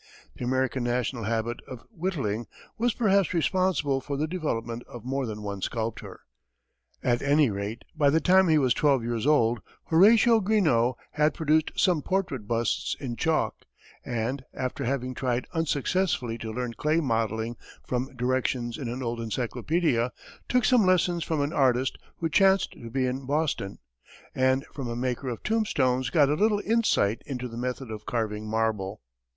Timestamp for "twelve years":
8.73-9.27